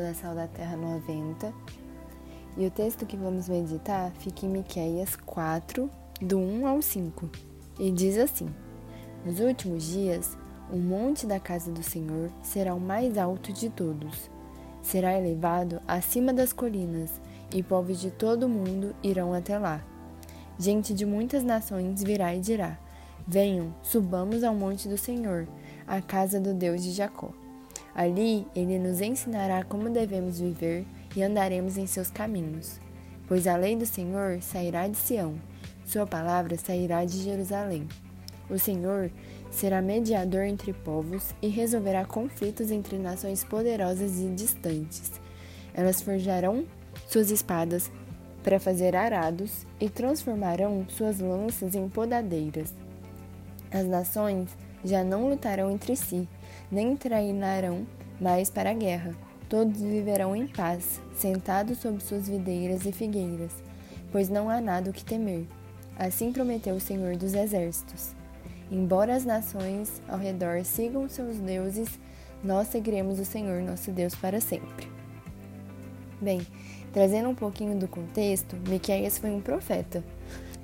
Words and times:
da 0.00 0.14
Sal 0.14 0.34
da 0.34 0.46
Terra 0.46 0.76
90 0.76 1.52
e 2.56 2.66
o 2.66 2.70
texto 2.70 3.04
que 3.04 3.16
vamos 3.16 3.48
meditar 3.48 4.10
fica 4.18 4.46
em 4.46 4.48
Miqueias 4.48 5.14
4, 5.14 5.90
do 6.22 6.38
1 6.38 6.66
ao 6.66 6.80
5, 6.80 7.28
e 7.78 7.90
diz 7.90 8.16
assim: 8.16 8.48
Nos 9.24 9.40
últimos 9.40 9.84
dias, 9.84 10.38
o 10.72 10.76
monte 10.76 11.26
da 11.26 11.38
casa 11.38 11.70
do 11.70 11.82
Senhor 11.82 12.30
será 12.42 12.74
o 12.74 12.80
mais 12.80 13.18
alto 13.18 13.52
de 13.52 13.68
todos. 13.68 14.30
Será 14.80 15.18
elevado 15.18 15.80
acima 15.86 16.32
das 16.32 16.52
colinas, 16.52 17.20
e 17.54 17.62
povos 17.62 18.00
de 18.00 18.10
todo 18.10 18.44
o 18.44 18.48
mundo 18.48 18.96
irão 19.02 19.34
até 19.34 19.58
lá. 19.58 19.84
Gente 20.58 20.94
de 20.94 21.04
muitas 21.04 21.44
nações 21.44 22.02
virá 22.02 22.34
e 22.34 22.40
dirá: 22.40 22.78
Venham, 23.26 23.74
subamos 23.82 24.42
ao 24.42 24.54
monte 24.54 24.88
do 24.88 24.96
Senhor, 24.96 25.46
à 25.86 26.00
casa 26.00 26.40
do 26.40 26.54
Deus 26.54 26.82
de 26.82 26.92
Jacó. 26.92 27.30
Ali 27.96 28.46
ele 28.54 28.78
nos 28.78 29.00
ensinará 29.00 29.64
como 29.64 29.88
devemos 29.88 30.38
viver 30.38 30.84
e 31.16 31.22
andaremos 31.22 31.78
em 31.78 31.86
seus 31.86 32.10
caminhos. 32.10 32.78
Pois 33.26 33.46
a 33.46 33.56
lei 33.56 33.74
do 33.74 33.86
Senhor 33.86 34.42
sairá 34.42 34.86
de 34.86 34.98
Sião, 34.98 35.36
sua 35.86 36.06
palavra 36.06 36.58
sairá 36.58 37.06
de 37.06 37.16
Jerusalém. 37.22 37.88
O 38.50 38.58
Senhor 38.58 39.10
será 39.50 39.80
mediador 39.80 40.42
entre 40.42 40.74
povos 40.74 41.34
e 41.40 41.48
resolverá 41.48 42.04
conflitos 42.04 42.70
entre 42.70 42.98
nações 42.98 43.42
poderosas 43.42 44.20
e 44.20 44.28
distantes. 44.28 45.12
Elas 45.72 46.02
forjarão 46.02 46.66
suas 47.08 47.30
espadas 47.30 47.90
para 48.42 48.60
fazer 48.60 48.94
arados 48.94 49.66
e 49.80 49.88
transformarão 49.88 50.84
suas 50.90 51.18
lanças 51.18 51.74
em 51.74 51.88
podadeiras. 51.88 52.74
As 53.72 53.86
nações 53.86 54.50
já 54.84 55.02
não 55.02 55.30
lutarão 55.30 55.70
entre 55.70 55.96
si, 55.96 56.28
nem 56.70 56.96
treinarão 56.96 57.86
mais 58.20 58.50
para 58.50 58.70
a 58.70 58.74
guerra. 58.74 59.14
Todos 59.48 59.80
viverão 59.80 60.34
em 60.34 60.46
paz, 60.46 61.00
sentados 61.14 61.78
sob 61.78 62.02
suas 62.02 62.28
videiras 62.28 62.84
e 62.84 62.92
figueiras, 62.92 63.52
pois 64.10 64.28
não 64.28 64.50
há 64.50 64.60
nada 64.60 64.90
o 64.90 64.92
que 64.92 65.04
temer. 65.04 65.46
Assim 65.96 66.32
prometeu 66.32 66.74
o 66.74 66.80
Senhor 66.80 67.16
dos 67.16 67.32
Exércitos. 67.32 68.14
Embora 68.70 69.14
as 69.14 69.24
nações 69.24 70.02
ao 70.08 70.18
redor 70.18 70.64
sigam 70.64 71.08
seus 71.08 71.38
deuses, 71.38 71.88
nós 72.42 72.68
seguiremos 72.68 73.20
o 73.20 73.24
Senhor 73.24 73.62
nosso 73.62 73.92
Deus 73.92 74.14
para 74.14 74.40
sempre. 74.40 74.88
Bem, 76.20 76.44
trazendo 76.92 77.28
um 77.28 77.34
pouquinho 77.34 77.78
do 77.78 77.86
contexto, 77.86 78.56
Miqueias 78.68 79.18
foi 79.18 79.30
um 79.30 79.40
profeta. 79.40 80.02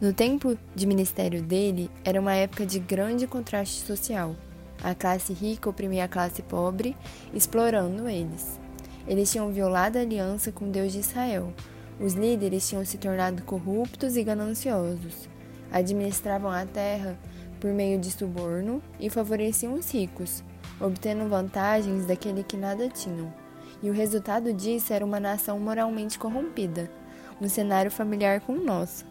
No 0.00 0.14
tempo 0.14 0.56
de 0.74 0.86
ministério 0.86 1.42
dele, 1.42 1.90
era 2.02 2.18
uma 2.18 2.34
época 2.34 2.64
de 2.64 2.78
grande 2.78 3.26
contraste 3.26 3.84
social. 3.84 4.34
A 4.82 4.94
classe 4.94 5.32
rica 5.32 5.68
oprimia 5.68 6.04
a 6.04 6.08
classe 6.08 6.42
pobre, 6.42 6.96
explorando 7.34 8.08
eles. 8.08 8.58
Eles 9.06 9.30
tinham 9.30 9.52
violado 9.52 9.98
a 9.98 10.00
aliança 10.00 10.50
com 10.50 10.70
Deus 10.70 10.92
de 10.92 11.00
Israel. 11.00 11.52
Os 11.98 12.14
líderes 12.14 12.66
tinham 12.68 12.84
se 12.84 12.96
tornado 12.96 13.42
corruptos 13.42 14.16
e 14.16 14.24
gananciosos. 14.24 15.28
Administravam 15.70 16.50
a 16.50 16.64
terra 16.64 17.18
por 17.60 17.70
meio 17.72 17.98
de 17.98 18.10
suborno 18.10 18.82
e 18.98 19.10
favoreciam 19.10 19.74
os 19.74 19.92
ricos, 19.92 20.42
obtendo 20.80 21.28
vantagens 21.28 22.06
daquele 22.06 22.42
que 22.42 22.56
nada 22.56 22.88
tinham. 22.88 23.32
E 23.82 23.90
o 23.90 23.92
resultado 23.92 24.52
disso 24.52 24.92
era 24.92 25.04
uma 25.04 25.20
nação 25.20 25.58
moralmente 25.60 26.18
corrompida, 26.18 26.90
um 27.40 27.48
cenário 27.48 27.90
familiar 27.90 28.40
com 28.40 28.54
o 28.54 28.64
nosso. 28.64 29.04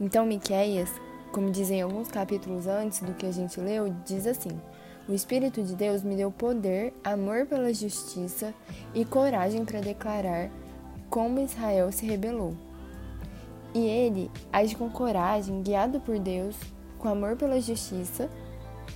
Então 0.00 0.26
Miqueias 0.26 0.90
como 1.34 1.50
dizem 1.50 1.82
alguns 1.82 2.06
capítulos 2.06 2.68
antes 2.68 3.00
do 3.00 3.12
que 3.12 3.26
a 3.26 3.32
gente 3.32 3.60
leu, 3.60 3.92
diz 4.06 4.24
assim: 4.24 4.52
O 5.08 5.12
Espírito 5.12 5.64
de 5.64 5.74
Deus 5.74 6.04
me 6.04 6.14
deu 6.14 6.30
poder, 6.30 6.94
amor 7.02 7.44
pela 7.44 7.74
justiça 7.74 8.54
e 8.94 9.04
coragem 9.04 9.64
para 9.64 9.80
declarar 9.80 10.48
como 11.10 11.40
Israel 11.40 11.90
se 11.90 12.06
rebelou. 12.06 12.54
E 13.74 13.84
ele 13.84 14.30
age 14.52 14.76
com 14.76 14.88
coragem, 14.88 15.60
guiado 15.60 15.98
por 15.98 16.20
Deus, 16.20 16.54
com 16.98 17.08
amor 17.08 17.34
pela 17.34 17.60
justiça 17.60 18.30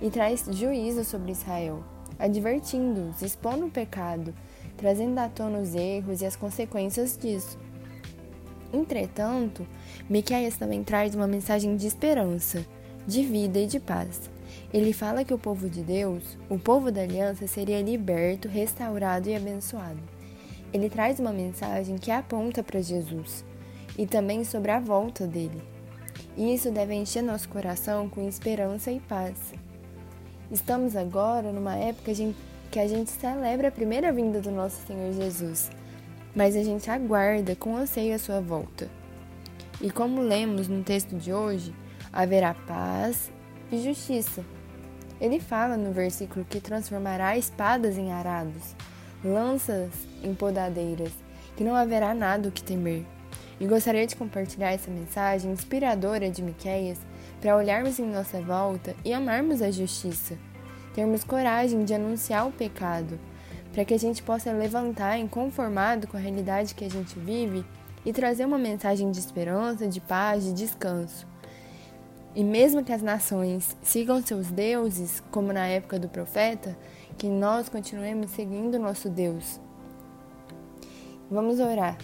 e 0.00 0.08
traz 0.08 0.46
juízo 0.52 1.04
sobre 1.04 1.32
Israel, 1.32 1.82
advertindo-os, 2.16 3.22
expondo 3.22 3.66
o 3.66 3.70
pecado, 3.70 4.32
trazendo 4.76 5.18
à 5.18 5.28
tona 5.28 5.58
os 5.58 5.74
erros 5.74 6.22
e 6.22 6.26
as 6.26 6.36
consequências 6.36 7.18
disso. 7.18 7.58
Entretanto, 8.72 9.66
Miqueias 10.08 10.56
também 10.56 10.84
traz 10.84 11.14
uma 11.14 11.26
mensagem 11.26 11.76
de 11.76 11.86
esperança, 11.86 12.64
de 13.06 13.22
vida 13.24 13.58
e 13.58 13.66
de 13.66 13.80
paz. 13.80 14.30
Ele 14.72 14.92
fala 14.92 15.24
que 15.24 15.34
o 15.34 15.38
povo 15.38 15.68
de 15.68 15.82
Deus, 15.82 16.38
o 16.48 16.58
povo 16.58 16.92
da 16.92 17.02
aliança, 17.02 17.46
seria 17.46 17.82
liberto, 17.82 18.48
restaurado 18.48 19.28
e 19.28 19.34
abençoado. 19.34 20.00
Ele 20.72 20.88
traz 20.88 21.18
uma 21.18 21.32
mensagem 21.32 21.98
que 21.98 22.10
aponta 22.10 22.62
para 22.62 22.80
Jesus 22.80 23.44
e 23.98 24.06
também 24.06 24.44
sobre 24.44 24.70
a 24.70 24.78
volta 24.78 25.26
dele. 25.26 25.60
E 26.36 26.54
isso 26.54 26.70
deve 26.70 26.94
encher 26.94 27.22
nosso 27.22 27.48
coração 27.48 28.08
com 28.08 28.28
esperança 28.28 28.92
e 28.92 29.00
paz. 29.00 29.52
Estamos 30.50 30.94
agora 30.94 31.52
numa 31.52 31.76
época 31.76 32.12
que 32.70 32.78
a 32.78 32.86
gente 32.86 33.10
celebra 33.10 33.68
a 33.68 33.72
primeira 33.72 34.12
vinda 34.12 34.40
do 34.40 34.50
nosso 34.52 34.86
Senhor 34.86 35.12
Jesus 35.12 35.70
mas 36.34 36.56
a 36.56 36.62
gente 36.62 36.90
aguarda 36.90 37.56
com 37.56 37.76
anseio 37.76 38.14
a 38.14 38.18
sua 38.18 38.40
volta. 38.40 38.88
E 39.80 39.90
como 39.90 40.20
lemos 40.20 40.68
no 40.68 40.82
texto 40.82 41.16
de 41.16 41.32
hoje, 41.32 41.74
haverá 42.12 42.54
paz 42.54 43.30
e 43.72 43.78
justiça. 43.78 44.44
Ele 45.20 45.40
fala 45.40 45.76
no 45.76 45.92
versículo 45.92 46.44
que 46.48 46.60
transformará 46.60 47.36
espadas 47.36 47.98
em 47.98 48.12
arados, 48.12 48.74
lanças 49.24 49.90
em 50.22 50.34
podadeiras, 50.34 51.12
que 51.56 51.64
não 51.64 51.74
haverá 51.74 52.14
nada 52.14 52.48
o 52.48 52.52
que 52.52 52.62
temer. 52.62 53.04
E 53.58 53.66
gostaria 53.66 54.06
de 54.06 54.16
compartilhar 54.16 54.72
essa 54.72 54.90
mensagem 54.90 55.52
inspiradora 55.52 56.30
de 56.30 56.42
Miqueias 56.42 56.98
para 57.40 57.56
olharmos 57.56 57.98
em 57.98 58.06
nossa 58.06 58.40
volta 58.40 58.94
e 59.04 59.12
amarmos 59.12 59.60
a 59.60 59.70
justiça, 59.70 60.38
termos 60.94 61.24
coragem 61.24 61.84
de 61.84 61.92
anunciar 61.92 62.46
o 62.46 62.52
pecado 62.52 63.18
para 63.72 63.84
que 63.84 63.94
a 63.94 63.98
gente 63.98 64.22
possa 64.22 64.52
levantar 64.52 65.18
inconformado 65.18 66.06
com 66.06 66.16
a 66.16 66.20
realidade 66.20 66.74
que 66.74 66.84
a 66.84 66.90
gente 66.90 67.18
vive 67.18 67.64
e 68.04 68.12
trazer 68.12 68.44
uma 68.44 68.58
mensagem 68.58 69.10
de 69.10 69.18
esperança, 69.18 69.86
de 69.86 70.00
paz, 70.00 70.44
de 70.44 70.52
descanso. 70.52 71.26
E 72.34 72.42
mesmo 72.42 72.84
que 72.84 72.92
as 72.92 73.02
nações 73.02 73.76
sigam 73.82 74.22
seus 74.22 74.50
deuses, 74.50 75.22
como 75.30 75.52
na 75.52 75.66
época 75.66 75.98
do 75.98 76.08
profeta, 76.08 76.76
que 77.18 77.28
nós 77.28 77.68
continuemos 77.68 78.30
seguindo 78.30 78.78
nosso 78.78 79.08
Deus. 79.08 79.60
Vamos 81.30 81.60
orar. 81.60 81.98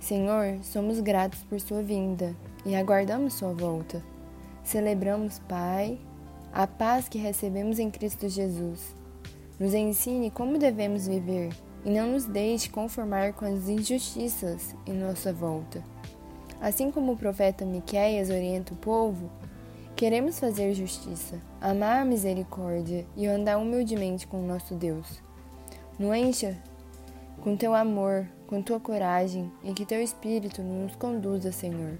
Senhor, 0.00 0.58
somos 0.62 1.00
gratos 1.00 1.42
por 1.44 1.60
sua 1.60 1.82
vinda 1.82 2.34
e 2.64 2.74
aguardamos 2.74 3.34
sua 3.34 3.52
volta. 3.52 4.02
Celebramos, 4.62 5.38
Pai, 5.40 5.98
a 6.52 6.66
paz 6.66 7.08
que 7.08 7.18
recebemos 7.18 7.78
em 7.78 7.90
Cristo 7.90 8.28
Jesus 8.28 8.94
nos 9.58 9.72
ensine 9.72 10.30
como 10.30 10.58
devemos 10.58 11.06
viver 11.06 11.50
e 11.84 11.90
não 11.90 12.08
nos 12.08 12.24
deixe 12.24 12.68
conformar 12.68 13.32
com 13.32 13.44
as 13.44 13.68
injustiças 13.68 14.74
em 14.86 14.92
nossa 14.92 15.32
volta. 15.32 15.82
Assim 16.60 16.90
como 16.90 17.12
o 17.12 17.16
profeta 17.16 17.64
Miqueias 17.64 18.28
orienta 18.28 18.74
o 18.74 18.76
povo, 18.76 19.30
queremos 19.94 20.38
fazer 20.38 20.74
justiça, 20.74 21.40
amar 21.60 22.02
a 22.02 22.04
misericórdia 22.04 23.06
e 23.16 23.26
andar 23.26 23.58
humildemente 23.58 24.26
com 24.26 24.42
o 24.42 24.46
nosso 24.46 24.74
Deus. 24.74 25.22
Nos 25.98 26.14
encha 26.14 26.58
com 27.40 27.56
teu 27.56 27.74
amor, 27.74 28.26
com 28.46 28.60
tua 28.60 28.80
coragem 28.80 29.50
e 29.62 29.72
que 29.72 29.86
teu 29.86 30.02
Espírito 30.02 30.62
nos 30.62 30.96
conduza, 30.96 31.52
Senhor. 31.52 31.96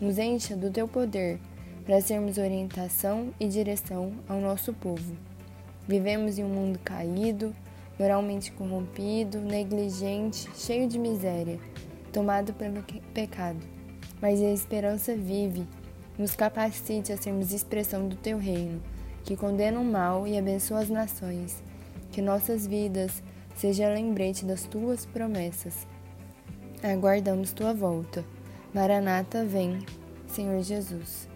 Nos 0.00 0.18
encha 0.18 0.56
do 0.56 0.70
teu 0.70 0.88
poder 0.88 1.38
para 1.84 2.00
sermos 2.00 2.38
orientação 2.38 3.32
e 3.38 3.46
direção 3.46 4.12
ao 4.28 4.40
nosso 4.40 4.72
povo. 4.72 5.27
Vivemos 5.88 6.38
em 6.38 6.44
um 6.44 6.48
mundo 6.48 6.78
caído, 6.84 7.56
moralmente 7.98 8.52
corrompido, 8.52 9.40
negligente, 9.40 10.46
cheio 10.54 10.86
de 10.86 10.98
miséria, 10.98 11.58
tomado 12.12 12.52
pelo 12.52 12.84
pecado. 13.14 13.58
Mas 14.20 14.38
a 14.42 14.50
esperança 14.50 15.16
vive, 15.16 15.66
nos 16.18 16.36
capacite 16.36 17.10
a 17.10 17.16
sermos 17.16 17.54
expressão 17.54 18.06
do 18.06 18.16
teu 18.16 18.36
reino, 18.36 18.82
que 19.24 19.34
condena 19.34 19.80
o 19.80 19.84
mal 19.84 20.26
e 20.26 20.36
abençoa 20.36 20.80
as 20.80 20.90
nações. 20.90 21.62
Que 22.12 22.20
nossas 22.20 22.66
vidas 22.66 23.22
seja 23.56 23.88
lembrete 23.88 24.44
das 24.44 24.64
tuas 24.64 25.06
promessas. 25.06 25.86
Aguardamos 26.82 27.52
tua 27.52 27.72
volta. 27.72 28.24
Maranata, 28.74 29.42
vem, 29.42 29.78
Senhor 30.26 30.62
Jesus. 30.62 31.28